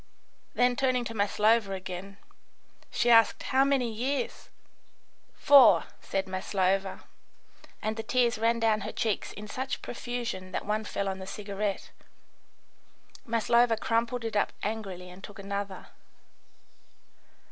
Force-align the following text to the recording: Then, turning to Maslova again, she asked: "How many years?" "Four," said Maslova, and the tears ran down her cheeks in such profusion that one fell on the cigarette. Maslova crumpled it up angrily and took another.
Then, 0.55 0.75
turning 0.75 1.05
to 1.05 1.13
Maslova 1.13 1.73
again, 1.73 2.17
she 2.89 3.11
asked: 3.11 3.43
"How 3.43 3.63
many 3.63 3.87
years?" 3.93 4.49
"Four," 5.35 5.83
said 6.01 6.27
Maslova, 6.27 7.03
and 7.83 7.97
the 7.97 8.01
tears 8.01 8.39
ran 8.39 8.59
down 8.59 8.81
her 8.81 8.91
cheeks 8.91 9.31
in 9.31 9.47
such 9.47 9.83
profusion 9.83 10.53
that 10.53 10.65
one 10.65 10.85
fell 10.85 11.07
on 11.07 11.19
the 11.19 11.27
cigarette. 11.27 11.91
Maslova 13.27 13.77
crumpled 13.77 14.25
it 14.25 14.35
up 14.35 14.53
angrily 14.63 15.11
and 15.11 15.23
took 15.23 15.37
another. 15.37 15.89